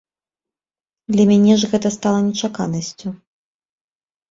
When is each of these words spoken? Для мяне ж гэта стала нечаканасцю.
Для 1.15 1.25
мяне 1.33 1.53
ж 1.61 1.69
гэта 1.75 1.93
стала 1.97 2.19
нечаканасцю. 2.31 3.07